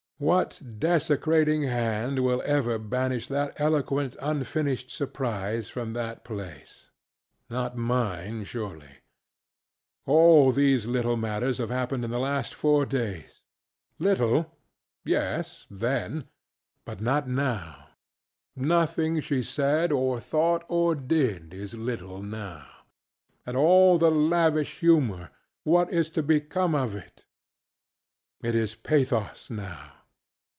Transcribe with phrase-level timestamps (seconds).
[0.23, 6.91] What desecrating hand will ever banish that eloquent unfinished surprise from that place?
[7.49, 8.97] Not mine, surely.
[10.05, 13.41] All these little matters have happened in the last four days.
[13.99, 14.45] ŌĆ£Little.ŌĆØ
[15.07, 16.27] YesŌĆö_then_.
[16.85, 17.87] But not now.
[18.55, 22.67] Nothing she said or thought or did is little now.
[23.43, 25.31] And all the lavish humor!
[25.65, 27.25] ŌĆöwhat is become of it?
[28.43, 29.93] It is pathos, now.